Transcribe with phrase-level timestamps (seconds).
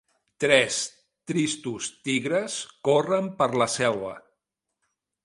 [0.43, 0.77] Tres
[1.31, 2.57] tristos tigres
[2.89, 4.15] corren per la selva.